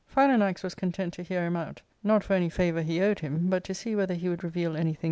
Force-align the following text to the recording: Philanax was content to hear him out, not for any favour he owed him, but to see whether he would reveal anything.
Philanax 0.11 0.63
was 0.63 0.73
content 0.73 1.13
to 1.13 1.21
hear 1.21 1.45
him 1.45 1.55
out, 1.55 1.83
not 2.03 2.23
for 2.23 2.33
any 2.33 2.49
favour 2.49 2.81
he 2.81 2.99
owed 3.01 3.19
him, 3.19 3.51
but 3.51 3.63
to 3.65 3.75
see 3.75 3.95
whether 3.95 4.15
he 4.15 4.29
would 4.29 4.43
reveal 4.43 4.75
anything. 4.75 4.97